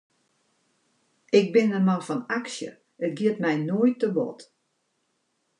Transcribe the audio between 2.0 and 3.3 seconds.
fan aksje, it